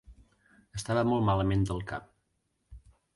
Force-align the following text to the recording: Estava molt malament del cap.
Estava 0.79 1.03
molt 1.09 1.27
malament 1.27 1.65
del 1.71 1.83
cap. 1.91 2.09